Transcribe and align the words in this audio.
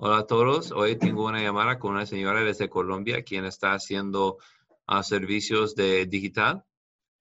Hola 0.00 0.18
a 0.18 0.26
todos. 0.28 0.70
Hoy 0.70 0.94
tengo 0.94 1.26
una 1.26 1.42
llamada 1.42 1.80
con 1.80 1.90
una 1.90 2.06
señora 2.06 2.44
desde 2.44 2.68
Colombia 2.68 3.24
quien 3.24 3.44
está 3.44 3.72
haciendo 3.72 4.38
ah, 4.86 5.02
servicios 5.02 5.74
de 5.74 6.06
digital 6.06 6.62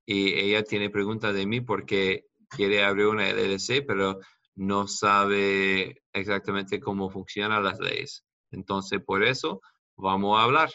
y 0.05 0.35
ella 0.35 0.61
tiene 0.61 0.91
preguntas 0.91 1.33
de 1.33 1.47
mí 1.47 1.59
porque 1.59 2.27
quiere 2.47 2.85
abrir 2.85 3.07
una 3.07 3.27
LLC, 3.31 3.83
pero 3.83 4.19
no 4.53 4.87
sabe 4.87 6.03
exactamente 6.13 6.79
cómo 6.79 7.09
funcionan 7.09 7.63
las 7.63 7.79
leyes. 7.79 8.23
Entonces, 8.51 9.01
por 9.03 9.23
eso 9.23 9.59
vamos 9.95 10.37
a 10.37 10.43
hablar. 10.43 10.69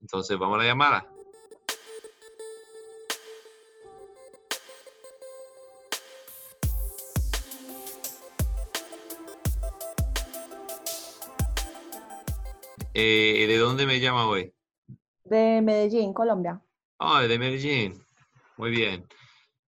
Entonces, 0.00 0.38
vamos 0.38 0.60
a 0.60 0.62
la 0.62 0.68
llamada. 0.68 1.08
Eh, 12.94 13.46
¿De 13.46 13.58
dónde 13.58 13.86
me 13.86 14.00
llama 14.00 14.26
hoy? 14.26 14.52
De 15.24 15.60
Medellín, 15.62 16.12
Colombia. 16.12 16.60
Ah, 16.98 17.22
de 17.22 17.38
Medellín. 17.38 18.02
Muy 18.56 18.70
bien. 18.70 19.06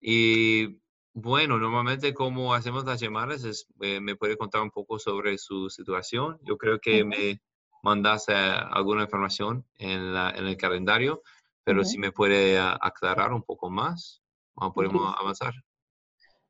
Y 0.00 0.80
bueno, 1.14 1.58
normalmente 1.58 2.14
como 2.14 2.54
hacemos 2.54 2.84
las 2.84 3.00
llamadas, 3.00 3.44
es, 3.44 3.66
eh, 3.80 4.00
me 4.00 4.16
puede 4.16 4.36
contar 4.36 4.62
un 4.62 4.70
poco 4.70 4.98
sobre 4.98 5.38
su 5.38 5.68
situación. 5.68 6.38
Yo 6.42 6.56
creo 6.56 6.80
que 6.80 7.04
me 7.04 7.40
mandaste 7.82 8.34
alguna 8.34 9.02
información 9.02 9.66
en, 9.78 10.14
la, 10.14 10.30
en, 10.30 10.46
el 10.46 10.56
calendario, 10.56 11.22
pero 11.64 11.84
si 11.84 11.98
me 11.98 12.12
puede 12.12 12.58
aclarar 12.58 13.32
un 13.32 13.42
poco 13.42 13.70
más, 13.70 14.22
podemos 14.74 15.14
avanzar. 15.18 15.52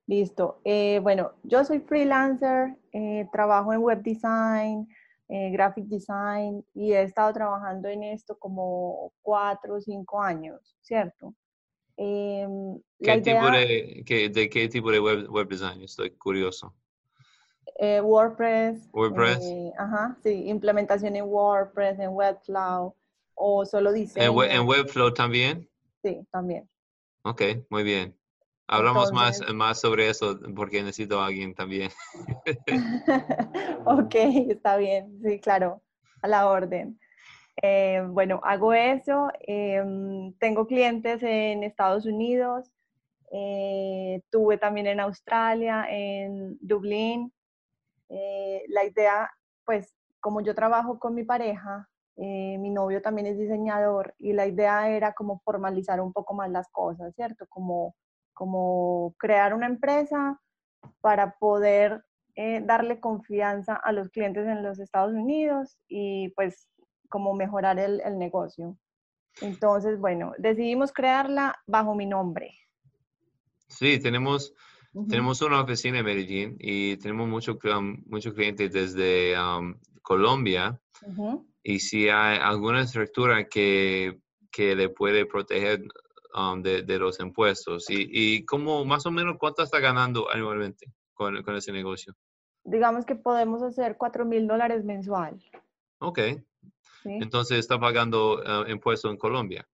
Listo. 0.07 0.61
Eh, 0.65 1.01
bueno, 1.03 1.33
yo 1.43 1.65
soy 1.65 1.81
freelancer, 1.81 2.77
eh, 2.93 3.29
trabajo 3.33 3.73
en 3.73 3.81
web 3.81 4.03
design, 4.03 4.89
graphic 5.29 5.87
design 5.87 6.65
y 6.75 6.93
he 6.93 7.03
estado 7.03 7.33
trabajando 7.33 7.89
en 7.89 8.03
esto 8.03 8.39
como 8.39 9.13
cuatro 9.23 9.77
o 9.77 9.81
cinco 9.81 10.21
años, 10.21 10.77
¿cierto? 10.83 11.35
Em, 11.97 12.81
¿Qué 12.99 13.21
tipo 13.21 13.51
de, 13.51 14.31
de, 14.33 14.51
qué 14.51 14.69
tipo 14.69 14.91
de 14.91 15.01
web, 15.01 15.31
web 15.31 15.49
design? 15.49 15.83
Estoy 15.83 16.11
curioso. 16.11 16.75
Eh, 17.79 18.01
WordPress. 18.01 18.89
WordPress. 18.93 19.41
Eh, 19.43 19.73
ajá, 19.79 20.17
sí, 20.23 20.49
implementación 20.49 21.17
en 21.17 21.25
WordPress, 21.25 21.99
en 21.99 22.11
Webflow 22.11 22.95
o 23.35 23.65
solo 23.65 23.93
diseño. 23.93 24.43
¿En, 24.45 24.67
Webflow 24.67 25.13
también? 25.13 25.69
Sí, 26.03 26.27
también. 26.31 26.69
Ok, 27.23 27.43
muy 27.71 27.83
bien. 27.83 28.17
Hablamos 28.67 29.13
más, 29.13 29.41
más 29.53 29.81
sobre 29.81 30.09
eso 30.09 30.39
porque 30.55 30.83
necesito 30.83 31.21
a 31.21 31.27
alguien 31.27 31.55
también. 31.55 31.91
ok, 33.85 34.15
está 34.49 34.77
bien, 34.77 35.21
sí, 35.23 35.41
claro, 35.41 35.83
a 36.23 36.29
la 36.29 36.49
orden. 36.49 36.99
Eh, 37.61 38.03
bueno, 38.09 38.41
hago 38.45 38.73
eso. 38.73 39.29
Em, 39.41 40.33
tengo 40.39 40.67
clientes 40.67 41.23
en 41.23 41.63
Estados 41.63 42.07
Unidos. 42.07 42.71
Eh, 43.31 44.23
tuve 44.31 44.59
también 44.59 44.87
en 44.87 45.01
Australia, 45.01 45.87
en 45.89 46.59
Dublín. 46.61 47.33
Eh, 48.09 48.63
la 48.69 48.85
idea, 48.85 49.31
pues, 49.65 49.95
como 50.21 50.41
yo 50.41 50.55
trabajo 50.55 50.99
con 50.99 51.15
mi 51.15 51.25
pareja, 51.25 51.89
mi 52.15 52.71
novio 52.71 53.03
también 53.03 53.27
es 53.27 53.39
diseñador 53.39 54.15
y 54.19 54.33
la 54.35 54.47
idea 54.47 54.89
era 54.91 55.13
como 55.13 55.41
formalizar 55.41 56.01
un 56.01 56.13
poco 56.13 56.35
más 56.35 56.51
las 56.51 56.69
cosas, 56.71 57.13
¿cierto? 57.17 57.47
Como, 57.49 57.97
como 58.35 59.15
crear 59.19 59.55
una 59.55 59.67
empresa 59.67 60.41
para 61.01 61.37
poder 61.39 62.03
darle 62.63 62.99
confianza 62.99 63.75
a 63.75 63.93
los 63.93 64.09
clientes 64.09 64.47
en 64.47 64.63
los 64.63 64.79
Estados 64.79 65.13
Unidos 65.13 65.79
y 65.87 66.31
pues 66.31 66.69
como 67.09 67.35
mejorar 67.35 67.79
el, 67.79 68.01
el 68.01 68.19
negocio. 68.19 68.79
Entonces, 69.41 69.99
bueno, 69.99 70.33
decidimos 70.39 70.93
crearla 70.93 71.55
bajo 71.67 71.95
mi 71.95 72.07
nombre. 72.07 72.59
Sí, 73.69 73.99
tenemos, 73.99 74.55
tenemos 75.09 75.41
una 75.43 75.63
oficina 75.63 75.99
en 75.99 76.05
Medellín 76.05 76.57
y 76.59 76.97
tenemos 76.99 77.29
muchos 77.29 77.57
mucho 78.07 78.35
clientes 78.35 78.73
desde 78.73 79.39
um, 79.39 79.79
Colombia. 80.03 80.79
Y 81.63 81.81
si 81.81 82.09
hay 82.09 82.39
alguna 82.39 82.83
estructura 82.83 83.49
que, 83.49 84.21
que 84.51 84.75
le 84.75 84.89
puede 84.89 85.27
proteger 85.27 85.83
um, 86.35 86.63
de, 86.63 86.83
de, 86.83 86.99
los 86.99 87.21
impuestos. 87.21 87.89
Y, 87.91 88.09
y 88.11 88.45
como 88.45 88.85
más 88.85 89.07
o 89.07 89.11
menos 89.11 89.37
cuánto 89.39 89.63
está 89.63 89.81
ganando 89.81 90.31
anualmente 90.31 90.93
con, 91.15 91.43
con 91.43 91.57
ese 91.57 91.73
negocio. 91.73 92.15
Digamos 92.65 93.05
que 93.05 93.17
podemos 93.17 93.63
hacer 93.63 93.97
4 93.97 94.25
mil 94.25 94.47
dólares 94.47 94.85
mensual. 94.85 95.43
Ok, 95.99 96.19
entonces, 97.05 97.59
¿está 97.59 97.79
pagando 97.79 98.37
uh, 98.37 98.69
impuestos 98.71 99.11
en 99.11 99.17
Colombia? 99.17 99.67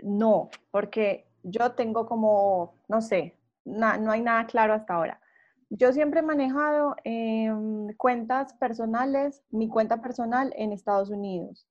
No, 0.00 0.50
porque 0.70 1.26
yo 1.42 1.72
tengo 1.72 2.06
como, 2.06 2.74
no 2.88 3.00
sé, 3.00 3.38
no 3.64 4.10
hay 4.10 4.20
nada 4.20 4.46
claro 4.46 4.74
hasta 4.74 4.94
ahora. 4.94 5.20
Yo 5.70 5.92
siempre 5.92 6.20
he 6.20 6.22
manejado 6.22 6.96
em, 7.04 7.94
cuentas 7.96 8.52
personales, 8.54 9.42
mi 9.50 9.68
cuenta 9.68 10.02
personal 10.02 10.52
en 10.56 10.72
Estados 10.72 11.08
Unidos. 11.08 11.66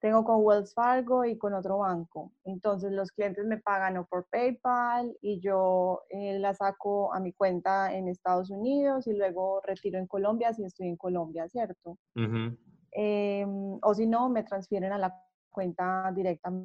Tengo 0.00 0.24
con 0.24 0.42
Wells 0.42 0.72
Fargo 0.72 1.26
y 1.26 1.36
con 1.36 1.52
otro 1.52 1.78
banco. 1.78 2.32
Entonces 2.44 2.90
los 2.90 3.12
clientes 3.12 3.44
me 3.44 3.58
pagan 3.58 3.98
o 3.98 4.06
por 4.06 4.26
PayPal 4.30 5.14
y 5.20 5.40
yo 5.40 6.02
eh, 6.08 6.38
la 6.38 6.54
saco 6.54 7.12
a 7.12 7.20
mi 7.20 7.34
cuenta 7.34 7.94
en 7.94 8.08
Estados 8.08 8.50
Unidos 8.50 9.06
y 9.06 9.12
luego 9.12 9.60
retiro 9.60 9.98
en 9.98 10.06
Colombia 10.06 10.54
si 10.54 10.64
estoy 10.64 10.88
en 10.88 10.96
Colombia, 10.96 11.46
¿cierto? 11.48 11.98
Em, 12.92 13.78
o 13.82 13.94
si 13.94 14.06
no, 14.06 14.30
me 14.30 14.42
transfieren 14.42 14.92
a 14.92 14.98
la 14.98 15.14
cuenta 15.50 16.10
directamente 16.14 16.62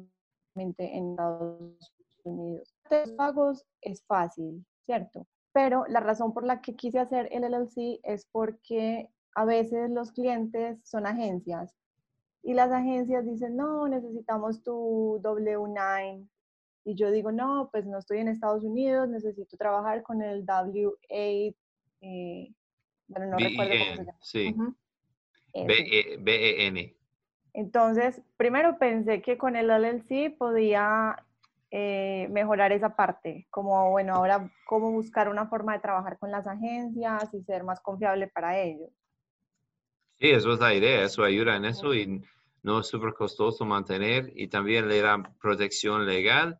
en 0.78 1.10
Estados 1.10 1.94
Unidos. 2.24 2.74
Los 2.90 3.12
pagos 3.12 3.66
es 3.82 4.02
fácil, 4.06 4.64
¿cierto? 4.80 5.26
Pero 5.52 5.84
la 5.88 6.00
razón 6.00 6.32
por 6.32 6.44
la 6.44 6.62
que 6.62 6.74
quise 6.74 6.98
hacer 6.98 7.28
el 7.30 7.44
LLC 7.44 8.00
es 8.02 8.26
porque 8.32 9.10
a 9.34 9.44
veces 9.44 9.90
los 9.90 10.10
clientes 10.12 10.80
son 10.84 11.06
agencias 11.06 11.76
y 12.46 12.54
las 12.54 12.70
agencias 12.70 13.26
dicen, 13.26 13.56
no, 13.56 13.88
necesitamos 13.88 14.62
tu 14.62 15.20
W9. 15.20 16.28
Y 16.84 16.94
yo 16.94 17.10
digo, 17.10 17.32
no, 17.32 17.68
pues 17.72 17.86
no 17.86 17.98
estoy 17.98 18.18
en 18.18 18.28
Estados 18.28 18.62
Unidos, 18.62 19.08
necesito 19.08 19.56
trabajar 19.56 20.04
con 20.04 20.22
el 20.22 20.46
W8. 20.46 21.56
Eh, 22.00 22.52
bueno, 23.08 23.26
no 23.26 23.36
recuerdo 23.38 23.72
cómo 23.72 23.96
se 24.20 24.44
llama. 24.44 24.76
Sí. 25.52 25.64
B-E-N. 26.20 26.80
E, 26.80 26.96
Entonces, 27.52 28.22
primero 28.36 28.78
pensé 28.78 29.22
que 29.22 29.36
con 29.36 29.56
el 29.56 29.68
LLC 29.68 30.38
podía 30.38 31.16
eh, 31.72 32.28
mejorar 32.30 32.70
esa 32.70 32.94
parte, 32.94 33.48
como, 33.50 33.90
bueno, 33.90 34.14
ahora 34.14 34.52
cómo 34.66 34.92
buscar 34.92 35.28
una 35.28 35.48
forma 35.48 35.72
de 35.72 35.80
trabajar 35.80 36.16
con 36.16 36.30
las 36.30 36.46
agencias 36.46 37.34
y 37.34 37.42
ser 37.42 37.64
más 37.64 37.80
confiable 37.80 38.28
para 38.28 38.56
ellos. 38.56 38.90
Sí, 40.20 40.30
eso 40.30 40.52
es 40.52 40.60
la 40.60 40.72
idea, 40.72 41.02
eso 41.02 41.24
ayuda 41.24 41.56
en 41.56 41.64
eso 41.64 41.92
y 41.92 42.22
no 42.66 42.80
es 42.80 42.88
súper 42.88 43.14
costoso 43.14 43.64
mantener 43.64 44.32
y 44.34 44.48
también 44.48 44.88
le 44.88 45.00
da 45.00 45.22
protección 45.40 46.04
legal 46.04 46.58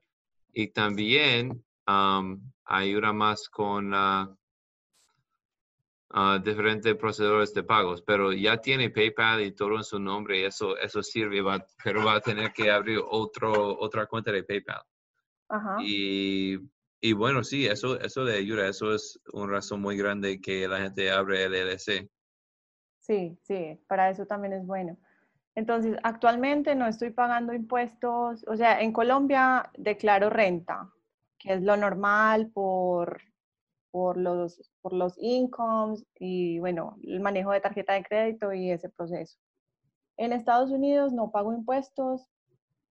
y 0.53 0.69
también 0.69 1.65
ayuda 2.65 3.13
más 3.13 3.49
con 3.49 3.93
diferentes 6.45 6.95
procesadores 6.95 7.53
de 7.53 7.65
pagos, 7.65 8.03
pero 8.03 8.33
ya 8.33 8.61
tiene 8.61 8.91
PayPal 8.91 9.43
y 9.43 9.51
todo 9.51 9.75
en 9.75 9.83
su 9.83 9.99
nombre 9.99 10.39
y 10.39 10.45
eso, 10.45 10.79
eso 10.79 11.03
sirve, 11.03 11.43
pero 11.83 12.05
va 12.05 12.15
a 12.15 12.21
tener 12.21 12.53
que 12.53 12.71
abrir 12.71 13.01
otro, 13.05 13.77
otra 13.77 14.07
cuenta 14.07 14.31
de 14.31 14.45
PayPal. 14.45 14.83
Y, 15.81 16.57
y, 17.01 17.13
bueno, 17.15 17.43
sí, 17.43 17.67
eso, 17.67 17.99
eso 17.99 18.23
le 18.23 18.37
ayuda, 18.37 18.69
eso 18.69 18.95
es 18.95 19.21
una 19.33 19.55
razón 19.55 19.81
muy 19.81 19.97
grande 19.97 20.41
que 20.41 20.69
la 20.69 20.83
gente 20.83 21.11
abre 21.11 21.47
el 21.47 21.53
LLC. 21.53 22.09
Sí, 23.01 23.37
sí, 23.43 23.81
para 23.89 24.09
eso 24.11 24.25
también 24.25 24.53
es 24.53 24.65
bueno. 24.65 24.97
Entonces, 25.57 25.97
actualmente 26.05 26.77
no 26.77 26.87
estoy 26.87 27.11
pagando 27.11 27.53
impuestos, 27.53 28.45
o 28.47 28.57
sea, 28.57 28.81
en 28.81 28.93
Colombia 28.93 29.71
declaro 29.77 30.31
renta, 30.31 30.93
que 31.39 31.55
es 31.55 31.63
lo 31.63 31.77
normal 31.77 32.51
por 32.53 33.21
por 33.97 34.19
los, 34.19 34.61
por 34.83 34.93
los 34.93 35.15
incomes 35.17 36.05
y, 36.19 36.59
bueno, 36.59 36.99
el 37.03 37.19
manejo 37.21 37.53
de 37.53 37.63
tarjeta 37.63 37.95
de 37.95 38.05
crédito 38.05 38.53
y 38.53 38.71
ese 38.71 38.91
proceso. 38.91 39.39
En 40.19 40.35
Estados 40.35 40.71
Unidos 40.71 41.15
no 41.15 41.31
pago 41.31 41.55
impuestos, 41.55 42.29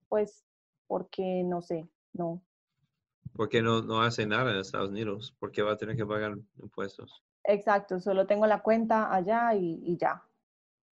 pues 0.08 0.44
porque 0.88 1.44
no 1.44 1.62
sé, 1.62 1.88
no. 2.12 2.42
Porque 3.36 3.62
no, 3.62 3.82
no 3.82 4.02
hace 4.02 4.26
nada 4.26 4.50
en 4.50 4.58
Estados 4.58 4.90
Unidos, 4.90 5.32
porque 5.38 5.62
va 5.62 5.74
a 5.74 5.76
tener 5.76 5.96
que 5.96 6.04
pagar 6.04 6.38
impuestos. 6.60 7.22
Exacto, 7.44 8.00
solo 8.00 8.26
tengo 8.26 8.48
la 8.48 8.62
cuenta 8.62 9.14
allá 9.14 9.54
y, 9.54 9.80
y 9.84 9.96
ya. 9.96 10.24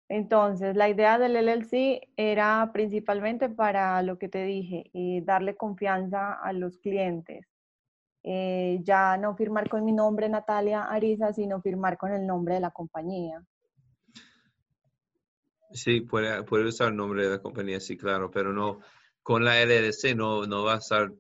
Entonces, 0.09 0.77
la 0.77 0.89
idea 0.89 1.19
del 1.19 1.37
LLC 1.37 2.09
era 2.17 2.71
principalmente 2.73 3.49
para 3.49 4.03
lo 4.03 4.19
que 4.19 4.29
te 4.29 4.45
dije, 4.45 4.91
eh, 4.93 5.23
darle 5.25 5.57
confianza 5.57 6.35
a 6.35 6.53
los 6.53 6.79
clientes. 6.79 7.47
Eh, 8.23 8.81
ya 8.83 9.17
no 9.17 9.37
firmar 9.37 9.69
con 9.69 9.85
mi 9.85 9.93
nombre 9.93 10.29
Natalia 10.29 10.83
Ariza, 10.83 11.33
sino 11.33 11.61
firmar 11.61 11.97
con 11.99 12.13
el 12.13 12.27
nombre 12.27 12.55
de 12.55 12.61
la 12.61 12.71
compañía. 12.71 13.45
Sí, 15.73 16.03
puede, 16.03 16.41
usar 16.41 16.89
el 16.89 16.97
nombre 16.97 17.25
de 17.25 17.31
la 17.31 17.43
compañía, 17.43 17.81
sí, 17.81 17.97
claro, 17.97 18.31
pero 18.31 18.53
no, 18.53 18.81
con 19.23 19.45
la 19.45 19.61
LLC 19.61 20.15
no, 20.15 20.47
no 20.47 20.65
va 20.65 20.75
a 20.75 20.79
estar, 20.79 21.13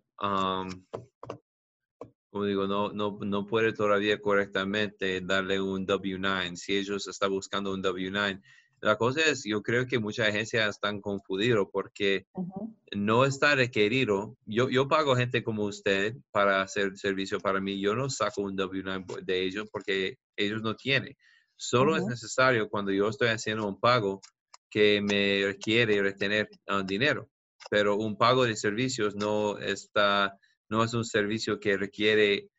como 2.30 2.44
digo, 2.44 2.66
no, 2.66 2.92
no, 2.92 3.18
no 3.20 3.46
puede 3.46 3.72
todavía 3.72 4.20
correctamente 4.20 5.20
darle 5.22 5.60
un 5.60 5.86
W9 5.86 6.56
si 6.56 6.76
ellos 6.76 7.08
están 7.08 7.30
buscando 7.30 7.74
un 7.74 7.82
W9. 7.82 8.40
La 8.84 8.98
cosa 8.98 9.22
es, 9.22 9.44
yo 9.44 9.62
creo 9.62 9.86
que 9.86 9.98
muchas 9.98 10.28
agencias 10.28 10.68
están 10.68 11.00
confundidas 11.00 11.64
porque 11.72 12.26
no 12.94 13.24
está 13.24 13.54
requerido. 13.54 14.36
Yo, 14.44 14.68
yo 14.68 14.88
pago 14.88 15.16
gente 15.16 15.42
como 15.42 15.64
usted 15.64 16.14
para 16.30 16.60
hacer 16.60 16.94
servicio 16.98 17.40
para 17.40 17.62
mí. 17.62 17.80
Yo 17.80 17.94
no 17.94 18.10
saco 18.10 18.42
un 18.42 18.58
W9 18.58 19.24
de 19.24 19.42
ellos 19.42 19.66
porque 19.72 20.18
ellos 20.36 20.60
no 20.60 20.76
tienen. 20.76 21.16
Solo 21.56 21.96
es 21.96 22.04
necesario 22.04 22.68
cuando 22.68 22.92
yo 22.92 23.08
estoy 23.08 23.28
haciendo 23.28 23.66
un 23.66 23.80
pago 23.80 24.20
que 24.68 25.00
me 25.00 25.46
requiere 25.46 26.02
retener 26.02 26.50
ah, 26.68 26.82
dinero. 26.84 27.30
Pero 27.70 27.96
un 27.96 28.18
pago 28.18 28.44
de 28.44 28.54
servicios 28.54 29.16
no 29.16 29.56
está, 29.60 30.36
no 30.68 30.84
es 30.84 30.92
un 30.92 31.06
servicio 31.06 31.58
que 31.58 31.78
requiere 31.78 32.50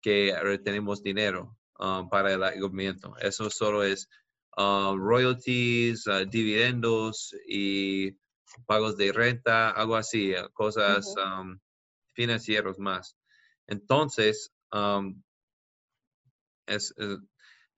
que 0.00 0.32
retenemos 0.40 1.02
dinero 1.02 1.58
ah, 1.80 2.06
para 2.08 2.34
el 2.34 2.60
gobierno. 2.60 3.16
Eso 3.20 3.50
solo 3.50 3.82
es 3.82 4.08
Um, 4.54 5.00
royalties, 5.00 6.06
uh, 6.06 6.26
dividendos 6.26 7.34
y 7.48 8.18
pagos 8.66 8.98
de 8.98 9.10
renta, 9.10 9.70
algo 9.70 9.96
así, 9.96 10.34
uh, 10.34 10.50
cosas 10.52 11.14
um, 11.16 11.58
financieras 12.12 12.78
más. 12.78 13.16
Entonces, 13.66 14.52
um, 14.70 15.22
es, 16.66 16.94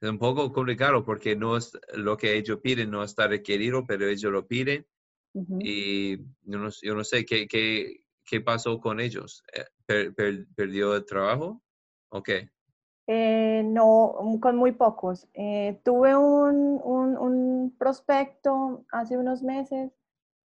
un 0.00 0.18
poco 0.18 0.52
complicado 0.52 1.04
porque 1.04 1.36
no 1.36 1.56
es 1.56 1.78
lo 1.94 2.16
que 2.16 2.36
ellos 2.36 2.58
piden, 2.60 2.90
no 2.90 3.04
está 3.04 3.28
requerido, 3.28 3.86
pero 3.86 4.06
ellos 4.08 4.32
lo 4.32 4.46
piden. 4.46 4.86
Y 5.60 6.18
yo 6.42 6.58
no, 6.58 6.68
yo 6.82 6.94
no 6.94 7.02
sé 7.02 7.24
¿qué, 7.24 7.48
qué, 7.48 8.04
qué, 8.24 8.40
pasó 8.40 8.78
con 8.78 9.00
ellos. 9.00 9.42
Eh, 9.88 10.12
¿Perdió 10.54 10.94
el 10.94 11.04
trabajo? 11.04 11.60
Ok. 12.10 12.30
Eh, 13.06 13.62
no, 13.64 14.16
mm, 14.22 14.38
con 14.40 14.56
muy 14.56 14.72
pocos. 14.72 15.28
Eh, 15.34 15.80
tuve 15.84 16.16
un, 16.16 16.80
un, 16.82 17.74
prospecto 17.78 18.84
hace 18.92 19.18
unos 19.18 19.42
meses. 19.42 19.92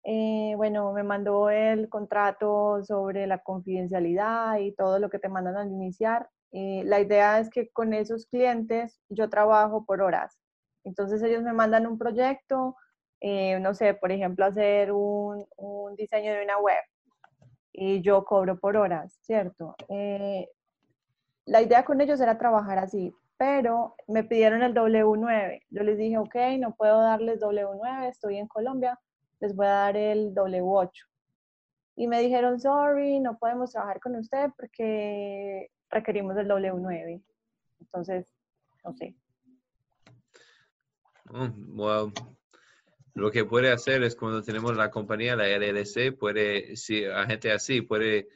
Eh, 0.04 0.54
bueno, 0.58 0.92
me 0.94 1.04
mandó 1.04 1.50
el 1.50 1.90
contrato 1.90 2.84
sobre 2.84 3.28
la 3.28 3.40
confidencialidad 3.40 4.58
y 4.60 4.74
todo 4.74 5.00
lo 5.00 5.10
que 5.10 5.20
te 5.20 5.30
mandan 5.30 5.58
al 5.58 5.72
iniciar. 5.72 6.30
la 6.52 7.00
idea 7.00 7.40
es 7.40 7.50
que 7.50 7.70
con 7.70 7.94
esos 7.94 8.26
clientes 8.28 9.00
yo 9.10 9.30
trabajo 9.30 9.86
por 9.86 10.02
horas. 10.02 10.38
Entonces 10.84 11.22
ellos 11.24 11.44
me 11.44 11.54
mandan 11.54 11.88
un 11.88 11.98
proyecto, 11.98 12.76
no 13.62 13.74
sé, 13.74 13.94
por 13.94 14.12
ejemplo, 14.12 14.46
hacer 14.46 14.92
un, 14.92 15.46
un, 15.58 15.96
diseño 15.96 16.34
de 16.34 16.44
una 16.44 16.58
web 16.60 16.84
y 17.74 18.02
yo 18.02 18.26
cobro 18.26 18.60
por 18.60 18.78
horas, 18.78 19.18
¿cierto? 19.22 19.76
La 21.52 21.62
idea 21.62 21.84
con 21.84 22.00
ellos 22.00 22.22
era 22.22 22.38
trabajar 22.38 22.78
así, 22.78 23.14
pero 23.36 23.96
me 24.08 24.24
pidieron 24.24 24.64
el 24.64 24.74
W9. 24.74 25.64
Yo 25.70 25.84
les 25.84 25.98
dije, 25.98 26.18
ok, 26.18 26.34
no 26.58 26.74
puedo 26.76 27.02
darles 27.02 27.42
W9, 27.42 28.08
estoy 28.08 28.38
en 28.38 28.48
Colombia, 28.48 28.98
les 29.42 29.54
voy 29.54 29.66
a 29.66 29.72
dar 29.72 29.98
el 29.98 30.34
W8. 30.34 30.90
Y 31.98 32.08
me 32.08 32.22
dijeron, 32.22 32.58
sorry, 32.58 33.20
no 33.20 33.38
podemos 33.38 33.72
trabajar 33.72 34.00
con 34.00 34.16
usted 34.16 34.50
porque 34.56 35.70
requerimos 35.90 36.38
el 36.38 36.48
W9. 36.48 37.22
Entonces, 37.82 38.34
no 38.86 38.94
sé. 38.94 39.14
Oh, 41.34 42.12
Lo 43.14 43.30
que 43.30 43.44
puede 43.44 43.74
hacer 43.74 44.04
es 44.04 44.16
cuando 44.16 44.42
tenemos 44.42 44.78
la 44.78 44.90
compañía, 44.90 45.36
la 45.36 45.50
LLC, 45.50 46.18
puede, 46.18 46.78
si 46.78 47.04
a 47.04 47.26
gente 47.26 47.52
así, 47.52 47.82
puede 47.82 48.30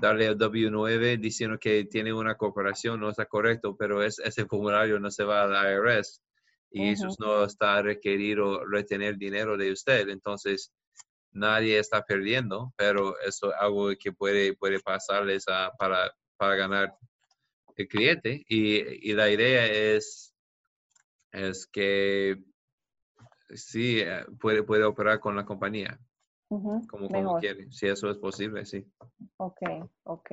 darle 0.00 0.26
el 0.26 0.38
W9 0.38 1.18
diciendo 1.18 1.58
que 1.58 1.84
tiene 1.84 2.12
una 2.12 2.36
corporación 2.36 3.00
no 3.00 3.10
está 3.10 3.26
correcto, 3.26 3.76
pero 3.76 4.02
es, 4.02 4.18
ese 4.18 4.46
formulario 4.46 4.98
no 4.98 5.10
se 5.10 5.24
va 5.24 5.42
al 5.42 5.72
IRS 5.72 6.22
y 6.70 6.88
eso 6.90 7.08
no 7.18 7.44
está 7.44 7.82
requerido 7.82 8.64
retener 8.64 9.16
dinero 9.18 9.56
de 9.56 9.72
usted. 9.72 10.08
Entonces, 10.08 10.72
nadie 11.30 11.78
está 11.78 12.02
perdiendo, 12.02 12.72
pero 12.76 13.18
eso 13.20 13.50
es 13.50 13.56
algo 13.60 13.90
que 13.98 14.12
puede, 14.12 14.54
puede 14.54 14.80
pasarles 14.80 15.44
para, 15.78 16.14
para 16.36 16.56
ganar 16.56 16.94
el 17.76 17.88
cliente. 17.88 18.44
Y, 18.48 19.10
y, 19.10 19.12
la 19.12 19.30
idea 19.30 19.66
es, 19.66 20.34
es 21.30 21.66
que 21.66 22.42
sí, 23.50 24.00
eh, 24.00 24.24
puede, 24.40 24.62
puede 24.62 24.84
operar 24.84 25.20
con 25.20 25.36
la 25.36 25.44
compañía 25.44 25.98
como, 26.60 27.08
como 27.08 27.38
quiere, 27.38 27.70
si 27.70 27.86
eso 27.86 28.10
es 28.10 28.18
posible, 28.18 28.64
sí. 28.66 28.86
Ok, 29.38 29.60
ok. 30.04 30.30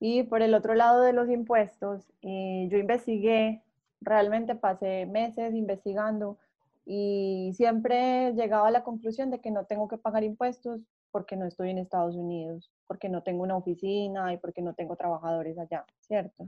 Y 0.00 0.24
por 0.24 0.42
el 0.42 0.54
otro 0.54 0.74
lado 0.74 1.00
de 1.00 1.12
los 1.12 1.30
impuestos, 1.30 2.12
eh, 2.22 2.66
yo 2.70 2.78
investigué, 2.78 3.62
realmente 4.00 4.54
pasé 4.54 5.06
meses 5.06 5.54
investigando 5.54 6.38
y 6.84 7.52
siempre 7.54 8.32
llegaba 8.34 8.68
a 8.68 8.72
la 8.72 8.82
conclusión 8.82 9.30
de 9.30 9.40
que 9.40 9.50
no 9.50 9.64
tengo 9.64 9.88
que 9.88 9.98
pagar 9.98 10.24
impuestos 10.24 10.80
porque 11.12 11.36
no 11.36 11.46
estoy 11.46 11.70
en 11.70 11.78
Estados 11.78 12.16
Unidos, 12.16 12.70
porque 12.86 13.08
no 13.08 13.22
tengo 13.22 13.42
una 13.42 13.56
oficina 13.56 14.32
y 14.32 14.38
porque 14.38 14.62
no 14.62 14.74
tengo 14.74 14.96
trabajadores 14.96 15.56
allá, 15.58 15.84
¿cierto? 16.00 16.46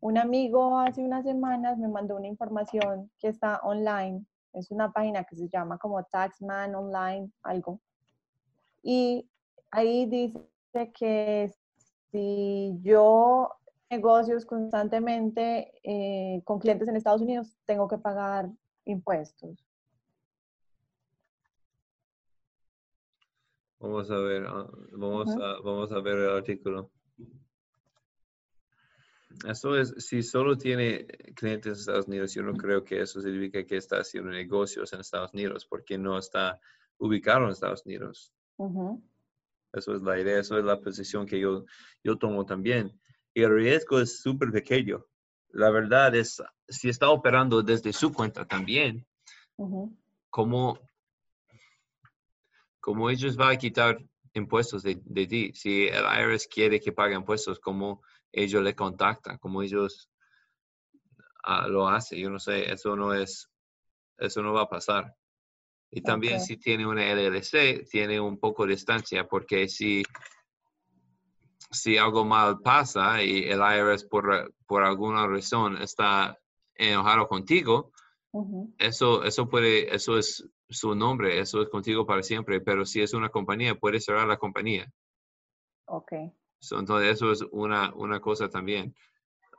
Un 0.00 0.18
amigo 0.18 0.78
hace 0.78 1.02
unas 1.02 1.24
semanas 1.24 1.78
me 1.78 1.88
mandó 1.88 2.16
una 2.16 2.26
información 2.26 3.10
que 3.18 3.28
está 3.28 3.60
online 3.62 4.24
es 4.52 4.70
una 4.70 4.92
página 4.92 5.24
que 5.24 5.36
se 5.36 5.48
llama 5.48 5.78
como 5.78 6.02
Taxman 6.04 6.74
Online, 6.74 7.30
algo. 7.42 7.80
Y 8.82 9.28
ahí 9.70 10.06
dice 10.06 10.92
que 10.92 11.52
si 12.10 12.78
yo 12.82 13.50
negocios 13.90 14.44
constantemente 14.44 15.72
eh, 15.82 16.42
con 16.44 16.58
clientes 16.58 16.88
en 16.88 16.96
Estados 16.96 17.22
Unidos, 17.22 17.56
tengo 17.66 17.88
que 17.88 17.98
pagar 17.98 18.50
impuestos. 18.84 19.64
Vamos 23.80 24.10
a 24.10 24.16
ver, 24.16 24.44
ah, 24.48 24.66
vamos, 24.92 25.28
a, 25.36 25.60
vamos 25.62 25.92
a 25.92 26.00
ver 26.00 26.18
el 26.18 26.36
artículo. 26.36 26.90
Eso 29.46 29.76
es, 29.76 29.94
si 29.98 30.22
solo 30.22 30.56
tiene 30.56 31.06
clientes 31.34 31.66
en 31.66 31.78
Estados 31.78 32.08
Unidos, 32.08 32.34
yo 32.34 32.42
no 32.42 32.54
creo 32.54 32.82
que 32.82 33.00
eso 33.00 33.20
significa 33.20 33.64
que 33.64 33.76
está 33.76 33.98
haciendo 33.98 34.30
negocios 34.30 34.92
en 34.92 35.00
Estados 35.00 35.32
Unidos, 35.32 35.66
porque 35.66 35.98
no 35.98 36.18
está 36.18 36.60
ubicado 36.98 37.44
en 37.44 37.50
Estados 37.50 37.84
Unidos. 37.86 38.32
Eso 39.72 39.94
es 39.94 40.02
la 40.02 40.18
idea, 40.18 40.40
eso 40.40 40.58
es 40.58 40.64
la 40.64 40.80
posición 40.80 41.26
que 41.26 41.38
yo, 41.38 41.64
yo 42.02 42.16
tomo 42.16 42.44
también. 42.46 42.98
Y 43.34 43.42
el 43.42 43.54
riesgo 43.54 44.00
es 44.00 44.20
súper 44.20 44.50
pequeño. 44.50 45.04
La 45.50 45.70
verdad 45.70 46.14
es, 46.14 46.42
si 46.68 46.88
está 46.88 47.10
operando 47.10 47.62
desde 47.62 47.92
su 47.92 48.12
cuenta 48.12 48.46
también, 48.46 49.06
como, 50.30 50.80
como 52.80 53.10
ellos 53.10 53.36
van 53.36 53.54
a 53.54 53.58
quitar 53.58 54.02
impuestos 54.38 54.82
de, 54.82 54.98
de 55.04 55.26
ti, 55.26 55.52
si 55.54 55.86
el 55.88 56.04
IRS 56.04 56.48
quiere 56.48 56.80
que 56.80 56.92
pague 56.92 57.14
impuestos, 57.14 57.58
como 57.60 58.02
ellos 58.32 58.62
le 58.62 58.74
contactan, 58.74 59.38
como 59.38 59.62
ellos 59.62 60.10
ah, 61.44 61.66
lo 61.68 61.88
hacen. 61.88 62.18
Yo 62.18 62.30
no 62.30 62.38
sé, 62.38 62.72
eso 62.72 62.96
no 62.96 63.14
es, 63.14 63.50
eso 64.18 64.42
no 64.42 64.52
va 64.52 64.62
a 64.62 64.68
pasar. 64.68 65.14
Y 65.90 66.02
también 66.02 66.40
si 66.40 66.58
tiene 66.58 66.86
una 66.86 67.02
LLC, 67.14 67.88
tiene 67.88 68.20
un 68.20 68.38
poco 68.38 68.66
de 68.66 68.74
distancia, 68.74 69.26
porque 69.26 69.68
si, 69.68 70.02
si 71.70 71.96
algo 71.96 72.24
mal 72.24 72.60
pasa 72.60 73.22
y 73.22 73.44
el 73.44 73.60
IRS 73.60 74.04
por, 74.04 74.54
por 74.66 74.82
alguna 74.82 75.26
razón 75.26 75.80
está 75.80 76.38
enojado 76.74 77.26
contigo, 77.26 77.92
eso, 78.78 79.24
eso 79.24 79.48
puede, 79.48 79.94
eso 79.94 80.18
es 80.18 80.48
su 80.68 80.94
nombre, 80.94 81.40
eso 81.40 81.62
es 81.62 81.68
contigo 81.68 82.06
para 82.06 82.22
siempre, 82.22 82.60
pero 82.60 82.84
si 82.84 83.00
es 83.00 83.14
una 83.14 83.30
compañía, 83.30 83.74
puede 83.74 84.00
cerrar 84.00 84.28
la 84.28 84.36
compañía. 84.36 84.90
Ok 85.86 86.12
entonces, 86.72 87.12
eso 87.12 87.32
es 87.32 87.42
una, 87.52 87.94
una 87.94 88.20
cosa 88.20 88.48
también. 88.48 88.94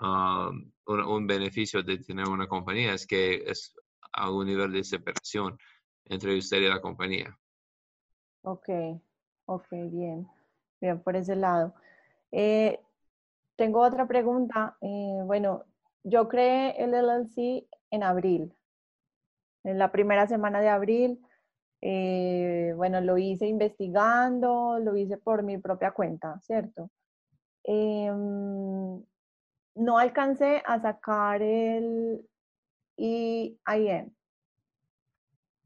Um, 0.01 0.71
un, 0.87 1.27
beneficio 1.27 1.83
de 1.83 1.97
tener 1.97 2.27
una 2.27 2.47
compañía 2.47 2.93
es 2.93 3.05
que 3.05 3.43
es 3.45 3.75
algún 4.13 4.47
nivel 4.47 4.71
de 4.71 4.83
separación 4.83 5.57
entre 6.05 6.37
usted 6.37 6.57
y 6.57 6.69
la 6.69 6.79
compañía. 6.79 7.37
Ok, 8.43 8.69
ok, 9.45 9.67
bien. 9.91 10.27
Bien, 10.79 11.01
por 11.01 11.15
ese 11.17 11.35
lado. 11.35 11.73
Eh, 12.31 12.79
tengo 13.57 13.81
otra 13.81 14.07
pregunta. 14.07 14.77
Eh, 14.79 15.21
bueno, 15.25 15.65
yo 16.03 16.29
creé 16.29 16.81
el 16.81 16.93
LLC 16.93 17.67
en 17.91 18.03
abril, 18.03 18.53
en 19.63 19.77
la 19.77 19.91
primera 19.91 20.27
semana 20.27 20.61
de 20.61 20.69
abril. 20.69 21.21
Eh, 21.81 22.73
bueno, 22.75 22.99
lo 23.01 23.17
hice 23.17 23.47
investigando, 23.47 24.79
lo 24.79 24.95
hice 24.97 25.17
por 25.17 25.43
mi 25.43 25.57
propia 25.57 25.91
cuenta, 25.91 26.39
¿cierto? 26.41 26.89
Em, 27.63 29.01
no 29.75 29.97
alcancé 29.97 30.61
a 30.65 30.81
sacar 30.81 31.41
el 31.41 32.27
EIN. 32.97 34.15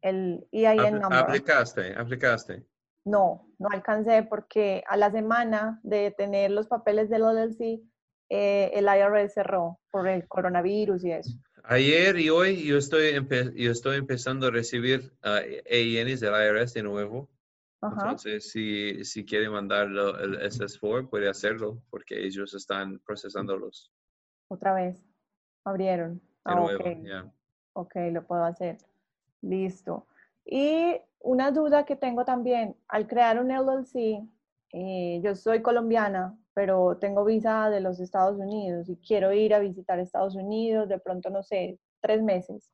el 0.02 0.48
EIN 0.52 1.00
number. 1.00 1.20
Aplicaste, 1.20 1.96
aplicaste. 1.98 2.66
No, 3.06 3.50
no 3.60 3.70
alcancé 3.72 4.24
porque 4.24 4.84
a 4.88 4.98
la 4.98 5.12
semana 5.12 5.80
de 5.84 6.12
tener 6.12 6.52
los 6.52 6.68
papeles 6.68 7.10
del 7.10 7.24
LLC, 7.24 7.82
eh, 8.30 8.72
el 8.74 8.86
IRS 8.86 9.34
cerró 9.34 9.80
por 9.92 10.08
el 10.08 10.28
coronavirus 10.28 11.04
y 11.04 11.12
eso. 11.12 11.38
Ayer 11.64 12.20
y 12.20 12.30
hoy 12.30 12.66
yo 12.66 12.78
estoy, 12.78 13.14
yo 13.56 13.72
estoy 13.72 13.98
empezando 13.98 14.48
a 14.48 14.52
recibir 14.52 15.14
uh, 15.24 15.40
EINs 15.66 16.20
del 16.20 16.34
IRS 16.34 16.74
de 16.74 16.84
nuevo. 16.84 17.30
Entonces, 17.82 18.50
si, 18.52 19.04
si 19.04 19.26
quiere 19.26 19.50
mandarlo 19.50 20.18
el 20.20 20.40
SS4, 20.40 21.10
puede 21.10 21.30
hacerlo 21.30 21.82
porque 21.90 22.26
ellos 22.26 22.54
están 22.54 23.00
procesándolos. 23.00 23.92
Otra 24.50 24.74
vez, 24.74 25.04
abrieron. 25.66 26.22
De 26.46 26.56
nuevo, 26.56 26.80
okay. 26.80 27.04
ok, 27.74 27.96
lo 28.12 28.26
puedo 28.26 28.44
hacer. 28.44 28.78
Listo. 29.42 30.08
Y 30.46 30.96
una 31.20 31.52
duda 31.52 31.86
que 31.86 31.96
tengo 31.96 32.26
también, 32.26 32.76
al 32.88 33.08
crear 33.08 33.40
un 33.40 33.50
LLC, 33.50 34.28
eh, 34.72 35.22
yo 35.24 35.36
soy 35.36 35.62
colombiana, 35.62 36.38
pero 36.54 36.98
tengo 36.98 37.26
visa 37.26 37.70
de 37.70 37.82
los 37.82 38.00
Estados 38.00 38.38
Unidos 38.38 38.88
y 38.90 38.98
quiero 38.98 39.34
ir 39.34 39.54
a 39.54 39.60
visitar 39.60 40.00
Estados 40.00 40.36
Unidos, 40.36 40.88
de 40.88 41.00
pronto, 41.00 41.30
no 41.30 41.44
sé, 41.44 41.80
tres 42.02 42.22
meses. 42.22 42.72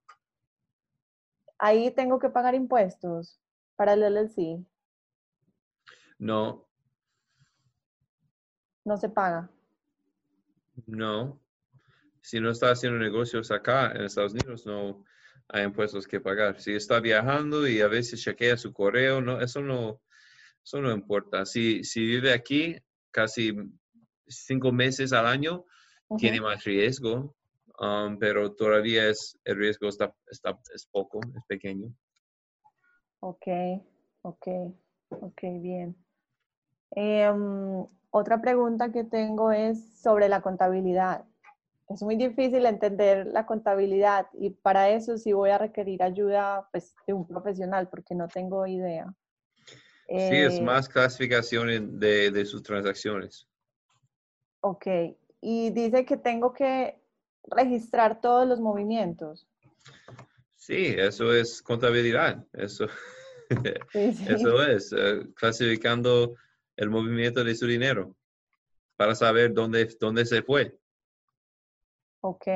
Ahí 1.58 1.92
tengo 1.92 2.20
que 2.20 2.30
pagar 2.30 2.56
impuestos 2.56 3.40
para 3.76 3.94
el 3.94 4.04
LLC. 4.04 4.66
No. 6.18 6.68
No 8.84 8.98
se 8.98 9.10
paga. 9.10 9.50
No. 10.86 11.40
Si 12.22 12.40
no 12.40 12.52
está 12.52 12.72
haciendo 12.72 13.00
negocios 13.00 13.52
acá 13.52 13.92
en 13.92 14.02
Estados 14.02 14.34
Unidos, 14.34 14.66
no, 14.66 15.06
hay 15.48 15.64
impuestos 15.64 16.08
que 16.08 16.20
pagar. 16.20 16.60
Si 16.60 16.74
está 16.74 17.00
viajando 17.00 17.68
y 17.68 17.82
a 17.82 17.88
veces 17.88 18.22
chequea 18.22 18.58
su 18.58 18.74
correo, 18.74 19.22
no, 19.22 19.42
eso 19.42 19.62
no, 19.62 20.02
eso 20.64 20.82
no 20.82 20.92
importa. 20.92 21.46
Si, 21.46 21.84
si 21.84 22.06
vive 22.06 22.34
aquí 22.34 22.78
casi 23.12 23.54
cinco 24.28 24.72
meses 24.72 25.14
al 25.14 25.26
año, 25.26 25.66
tiene 26.18 26.42
más 26.42 26.64
riesgo, 26.64 27.36
um, 27.80 28.18
pero 28.18 28.54
todavía 28.54 29.08
es, 29.08 29.38
el 29.44 29.58
riesgo 29.58 29.88
está, 29.88 30.14
está, 30.30 30.60
es 30.74 30.86
poco, 30.86 31.20
es 31.36 31.44
pequeño. 31.48 31.94
Ok, 33.20 33.48
ok, 34.24 34.48
ok, 35.10 35.42
bien. 35.62 35.96
Em, 36.92 37.86
otra 38.10 38.42
pregunta 38.42 38.92
que 38.92 39.04
tengo 39.04 39.52
es 39.52 40.02
sobre 40.02 40.30
la 40.30 40.42
contabilidad 40.42 41.26
es 41.90 42.04
muy 42.04 42.16
difícil 42.16 42.66
entender 42.68 43.26
la 43.28 43.48
contabilidad 43.48 44.28
y 44.34 44.52
para 44.52 44.90
eso 44.90 45.18
sí 45.18 45.34
voy 45.34 45.50
a 45.50 45.58
requerir 45.58 46.04
ayuda 46.04 46.70
pues, 46.72 46.96
de 47.08 47.14
un 47.14 47.28
profesional 47.28 47.90
porque 47.90 48.14
no 48.14 48.28
tengo 48.28 48.66
idea. 48.68 49.12
Sí, 50.10 50.36
es 50.36 50.56
eh, 50.56 50.62
más 50.62 50.90
clasificación 50.90 52.00
de, 52.00 52.32
de 52.32 52.46
sus 52.46 52.64
transacciones. 52.64 53.48
Ok, 54.62 54.88
y 55.42 55.70
dice 55.72 56.06
que 56.06 56.18
tengo 56.18 56.54
que 56.54 57.00
registrar 57.44 58.20
todos 58.22 58.48
los 58.48 58.60
movimientos. 58.60 59.48
Sí, 60.56 60.96
eso 60.98 61.34
es 61.34 61.62
contabilidad, 61.62 62.46
eso, 62.54 62.88
eso 63.94 64.64
es, 64.64 64.94
eh, 64.96 65.28
clasificando 65.36 66.36
el 66.76 66.90
movimiento 66.90 67.44
de 67.44 67.56
su 67.56 67.66
dinero 67.66 68.16
para 68.96 69.16
saber 69.16 69.54
dónde, 69.54 69.88
dónde 70.00 70.26
se 70.26 70.44
fue. 70.44 70.78
Ok. 72.22 72.48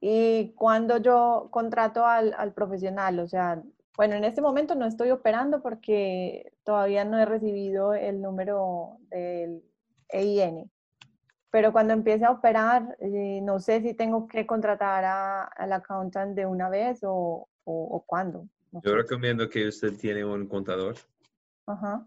Y 0.00 0.52
cuando 0.52 0.98
yo 0.98 1.48
contrato 1.50 2.06
al, 2.06 2.54
profesional, 2.54 3.18
o 3.20 3.28
sea, 3.28 3.62
bueno, 3.96 4.14
en 4.14 4.24
este 4.24 4.40
momento 4.40 4.74
no 4.74 4.86
estoy 4.86 5.10
operando 5.10 5.62
porque 5.62 6.52
todavía 6.64 7.04
no 7.04 7.18
he 7.18 7.24
recibido 7.24 7.94
el 7.94 8.20
número 8.20 8.98
del 9.10 9.62
EIN. 10.08 10.70
Pero 11.50 11.72
cuando 11.72 11.92
empiece 11.92 12.24
a 12.24 12.30
operar, 12.30 12.96
eh, 13.00 13.40
no 13.42 13.58
sé 13.58 13.82
si 13.82 13.94
tengo 13.94 14.28
que 14.28 14.46
contratar 14.46 15.04
al 15.56 15.72
accountant 15.72 16.36
de 16.36 16.46
una 16.46 16.68
vez 16.68 17.00
o, 17.02 17.48
o, 17.64 18.04
cuándo. 18.06 18.48
Yo 18.84 18.94
recomiendo 18.94 19.48
que 19.48 19.66
usted 19.66 19.96
tiene 19.96 20.24
un 20.24 20.46
contador. 20.46 20.94
Ajá. 21.66 22.06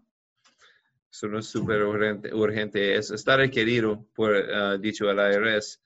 Eso 1.10 1.28
no 1.28 1.38
es 1.38 1.46
súper 1.46 1.82
urgente, 1.82 2.34
urgente. 2.34 2.96
Es, 2.96 3.10
está 3.10 3.36
requerido 3.36 4.06
por 4.14 4.32
uh, 4.32 4.78
dicho 4.78 5.10
el 5.10 5.18
IRS 5.18 5.84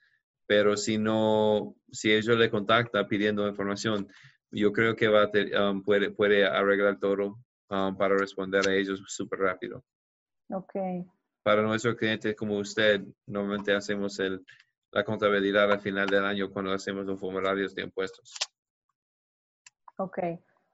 pero 0.48 0.78
si 0.78 0.96
no, 0.96 1.76
si 1.92 2.10
ellos 2.10 2.38
le 2.38 2.50
contactan 2.50 3.06
pidiendo 3.06 3.46
información, 3.46 4.08
yo 4.50 4.72
creo 4.72 4.96
que 4.96 5.08
va 5.08 5.24
a 5.24 5.70
um, 5.70 5.82
puede, 5.82 6.10
puede 6.10 6.46
arreglar 6.46 6.98
todo 6.98 7.38
um, 7.70 7.96
para 7.96 8.16
responder 8.16 8.68
a 8.68 8.74
ellos 8.74 9.02
súper 9.06 9.40
rápido. 9.40 9.84
Ok. 10.50 10.74
Para 11.42 11.62
nuestros 11.62 11.96
clientes 11.96 12.34
como 12.36 12.58
usted, 12.58 13.02
normalmente 13.26 13.74
hacemos 13.74 14.18
el, 14.18 14.44
la 14.90 15.04
contabilidad 15.04 15.70
al 15.70 15.80
final 15.80 16.08
del 16.08 16.24
año 16.24 16.50
cuando 16.50 16.72
hacemos 16.72 17.06
los 17.06 17.20
formularios 17.20 17.74
de 17.74 17.82
impuestos. 17.82 18.34
Ok. 19.96 20.18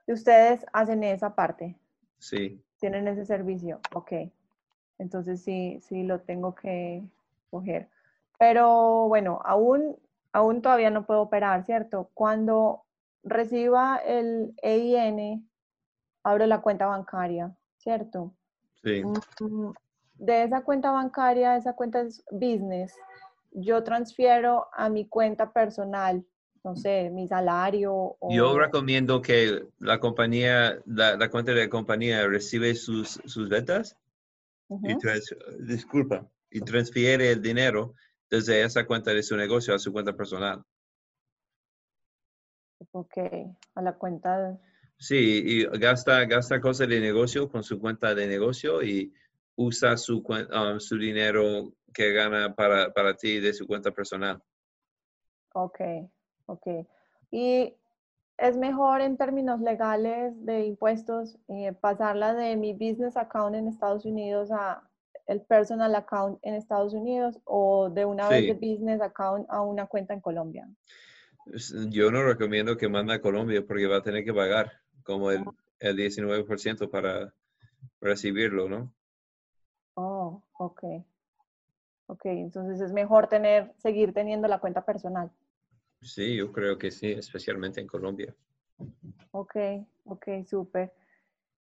¿Y 0.06 0.12
ustedes 0.12 0.64
hacen 0.72 1.02
esa 1.02 1.34
parte? 1.34 1.76
Sí. 2.18 2.62
¿Tienen 2.78 3.08
ese 3.08 3.24
servicio? 3.24 3.80
Ok. 3.94 4.12
Entonces 4.98 5.42
sí, 5.42 5.78
sí 5.80 6.04
lo 6.04 6.20
tengo 6.20 6.54
que 6.54 7.02
coger. 7.50 7.88
Pero 8.38 9.08
bueno, 9.08 9.40
aún, 9.44 9.96
aún 10.32 10.62
todavía 10.62 10.90
no 10.90 11.06
puedo 11.06 11.22
operar, 11.22 11.64
¿cierto? 11.64 12.10
Cuando 12.14 12.83
reciba 13.24 13.96
el 13.96 14.54
EIN, 14.62 15.48
abro 16.22 16.46
la 16.46 16.60
cuenta 16.60 16.86
bancaria, 16.86 17.54
¿cierto? 17.78 18.34
Sí. 18.82 19.02
Mm, 19.02 19.72
de 20.14 20.44
esa 20.44 20.62
cuenta 20.62 20.90
bancaria, 20.92 21.56
esa 21.56 21.74
cuenta 21.74 22.02
es 22.02 22.22
business, 22.30 22.94
yo 23.54 23.82
transfiero 23.82 24.66
a 24.72 24.88
mi 24.88 25.08
cuenta 25.08 25.52
personal, 25.52 26.24
no 26.62 26.76
sé, 26.76 27.10
mi 27.10 27.28
salario. 27.28 28.16
Yo 28.30 28.58
recomiendo 28.58 29.22
que 29.22 29.64
la 29.78 30.00
compañía, 30.00 30.78
la, 30.86 31.30
cuenta 31.30 31.52
de 31.52 31.64
la 31.64 31.70
compañía 31.70 32.26
recibe 32.26 32.74
sus, 32.74 33.20
sus 33.24 33.48
ventas 33.48 33.96
y 34.68 34.96
disculpa, 35.60 36.26
y 36.50 36.60
transfiere 36.60 37.30
el 37.30 37.42
dinero 37.42 37.94
desde 38.30 38.62
esa 38.62 38.86
cuenta 38.86 39.12
de 39.12 39.22
su 39.22 39.36
negocio 39.36 39.74
a 39.74 39.78
su 39.78 39.92
cuenta 39.92 40.16
personal. 40.16 40.64
Ok, 42.94 43.16
a 43.74 43.82
la 43.82 43.94
cuenta. 43.94 44.56
Sí, 44.96 45.42
y 45.44 45.64
gasta, 45.78 46.24
gasta 46.26 46.60
cosas 46.60 46.88
de 46.88 47.00
negocio 47.00 47.50
con 47.50 47.64
su 47.64 47.80
cuenta 47.80 48.14
de 48.14 48.28
negocio 48.28 48.84
y 48.84 49.12
usa 49.56 49.96
su, 49.96 50.18
um, 50.18 50.78
su 50.78 50.96
dinero 50.96 51.72
que 51.92 52.12
gana 52.12 52.54
para, 52.54 52.92
para 52.92 53.16
ti 53.16 53.40
de 53.40 53.52
su 53.52 53.66
cuenta 53.66 53.90
personal. 53.90 54.40
Ok, 55.54 55.80
ok. 56.46 56.86
Y 57.32 57.74
es 58.38 58.56
mejor 58.56 59.00
en 59.00 59.16
términos 59.16 59.60
legales 59.60 60.32
de 60.46 60.64
impuestos 60.64 61.36
eh, 61.48 61.72
pasarla 61.72 62.32
de 62.32 62.54
mi 62.54 62.74
business 62.74 63.16
account 63.16 63.56
en 63.56 63.66
Estados 63.66 64.04
Unidos 64.04 64.52
a 64.52 64.88
el 65.26 65.40
personal 65.40 65.92
account 65.96 66.38
en 66.42 66.54
Estados 66.54 66.94
Unidos 66.94 67.40
o 67.42 67.90
de 67.90 68.04
una 68.04 68.28
vez 68.28 68.46
de 68.46 68.54
business 68.54 69.00
account 69.00 69.46
a 69.48 69.62
una 69.62 69.86
cuenta 69.86 70.14
en 70.14 70.20
Colombia? 70.20 70.68
Yo 71.90 72.10
no 72.10 72.22
recomiendo 72.22 72.76
que 72.76 72.88
mande 72.88 73.14
a 73.14 73.20
Colombia 73.20 73.64
porque 73.66 73.86
va 73.86 73.98
a 73.98 74.02
tener 74.02 74.24
que 74.24 74.32
pagar 74.32 74.72
como 75.02 75.30
el, 75.30 75.44
el 75.78 75.96
19% 75.96 76.90
para 76.90 77.34
recibirlo, 78.00 78.68
¿no? 78.68 78.94
Oh, 79.96 80.42
ok. 80.58 80.82
Ok, 82.06 82.26
entonces 82.26 82.80
es 82.80 82.92
mejor 82.92 83.28
tener, 83.28 83.72
seguir 83.78 84.12
teniendo 84.12 84.48
la 84.48 84.58
cuenta 84.58 84.84
personal. 84.84 85.30
Sí, 86.02 86.36
yo 86.36 86.52
creo 86.52 86.78
que 86.78 86.90
sí, 86.90 87.12
especialmente 87.12 87.80
en 87.80 87.86
Colombia. 87.86 88.34
Ok, 89.32 89.56
ok, 90.04 90.28
súper. 90.46 90.92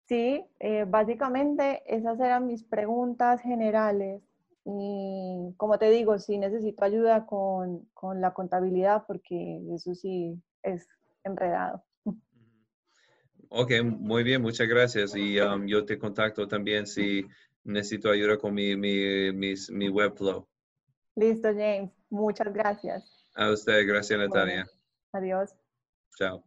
Sí, 0.06 0.44
eh, 0.60 0.84
básicamente 0.86 1.82
esas 1.86 2.20
eran 2.20 2.46
mis 2.46 2.64
preguntas 2.64 3.40
generales. 3.40 4.22
Y 4.64 5.54
como 5.56 5.78
te 5.78 5.90
digo, 5.90 6.18
sí 6.18 6.38
necesito 6.38 6.84
ayuda 6.84 7.26
con, 7.26 7.88
la 8.14 8.32
contabilidad 8.32 9.04
porque 9.06 9.60
eso 9.74 9.94
sí 9.94 10.40
es 10.62 10.86
enredado. 11.24 11.84
Ok, 13.48 13.72
muy 13.82 14.22
bien, 14.22 14.40
muchas 14.40 14.66
gracias. 14.66 15.14
Y 15.14 15.38
um, 15.40 15.66
yo 15.66 15.84
te 15.84 15.98
contacto 15.98 16.48
también 16.48 16.86
si 16.86 17.26
necesito 17.64 18.10
ayuda 18.10 18.38
con 18.38 18.54
mi, 18.54 18.76
mi, 18.76 19.32
mi, 19.32 19.88
Webflow. 19.88 20.48
Listo, 21.16 21.48
James. 21.48 21.90
Muchas 22.08 22.52
gracias. 22.52 23.04
A 23.34 23.50
usted, 23.50 23.86
gracias, 23.86 24.18
Natalia. 24.18 24.66
adiós. 25.12 25.54
Chao. 26.16 26.44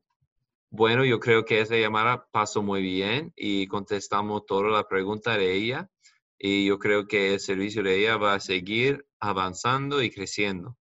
Bueno, 0.70 1.06
yo 1.06 1.20
creo 1.20 1.46
que 1.46 1.62
esa 1.62 1.76
llamada 1.76 2.28
pasó 2.32 2.62
muy 2.62 2.82
bien 2.82 3.32
y 3.36 3.68
contestamos 3.68 4.46
toda 4.46 4.70
la 4.70 4.88
pregunta 4.88 5.38
de 5.38 5.54
ella. 5.54 5.90
Y 6.38 6.66
yo 6.66 6.80
creo 6.80 7.08
que 7.08 7.34
el 7.34 7.40
servicio 7.40 7.84
de 7.84 8.00
ella 8.00 8.18
va 8.18 8.36
a 8.36 8.40
seguir 8.40 9.06
avanzando 9.20 10.04
y 10.04 10.12
creciendo. 10.12 10.78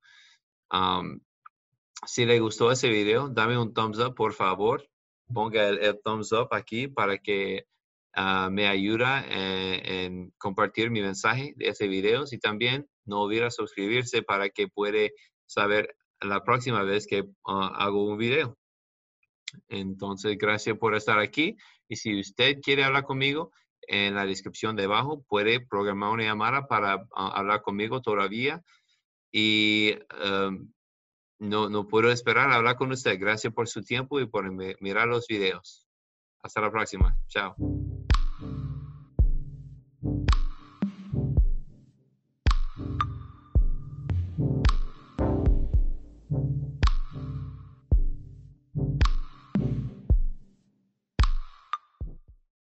si 2.07 2.25
le 2.27 2.41
gustó 2.41 2.71
ese 2.71 2.89
video, 2.89 3.29
dame 3.29 3.59
un 3.59 3.73
thumbs 3.73 3.99
up, 3.99 4.15
por 4.15 4.33
favor. 4.35 4.89
ponga 5.33 5.69
el, 5.69 6.01
thumbs 6.05 6.33
up 6.33 6.49
aquí 6.53 6.89
para 6.89 7.19
que 7.19 7.67
ah, 8.15 8.49
me 8.51 8.67
ayuda 8.69 9.25
en, 9.29 10.33
compartir 10.39 10.91
mi 10.91 11.01
mensaje 11.01 11.55
de 11.57 11.69
ese 11.69 11.89
video 11.89 12.25
y 12.31 12.39
también 12.39 12.87
no 13.07 13.23
olvide 13.23 13.51
suscribirse 13.51 14.23
para 14.23 14.51
que 14.51 14.69
puede 14.69 15.13
saber 15.47 15.97
la 16.21 16.43
próxima 16.43 16.83
vez 16.83 17.07
que 17.07 17.25
ah, 17.47 17.73
hago 17.77 18.05
un 18.05 18.19
video. 18.19 18.59
Entonces, 19.69 20.37
gracias 20.39 20.77
por 20.79 20.95
estar 20.95 21.19
aquí. 21.19 21.57
Y 21.89 21.97
si 21.97 22.21
usted 22.21 22.61
quiere 22.61 22.85
hablar 22.85 23.05
conmigo, 23.05 23.53
en 23.89 24.15
la 24.15 24.27
descripción 24.27 24.77
de 24.77 24.85
abajo 24.85 25.25
puede 25.29 25.61
programar 25.61 26.11
una 26.11 26.25
llamada 26.25 26.67
para 26.67 27.07
ah, 27.15 27.33
hablar 27.35 27.63
conmigo 27.63 28.01
todavía. 28.01 28.63
Y 29.33 29.97
em, 30.23 30.73
no, 31.41 31.69
no 31.69 31.87
puedo 31.87 32.11
esperar 32.11 32.51
a 32.51 32.57
hablar 32.57 32.77
con 32.77 32.93
usted. 32.93 33.19
Gracias 33.19 33.53
por 33.53 33.69
su 33.69 33.83
tiempo 33.83 34.21
y 34.21 34.27
por 34.27 34.51
mirar 34.81 35.09
los 35.09 35.27
videos. 35.27 35.87
Hasta 36.43 36.61
la 36.61 36.71
próxima. 36.71 37.17
Chao. 37.29 37.55